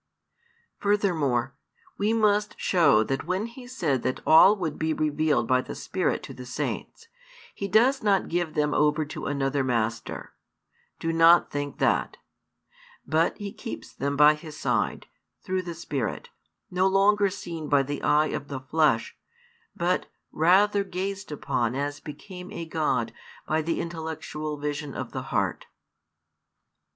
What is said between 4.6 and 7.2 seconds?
be revealed by the Spirit to the Saints,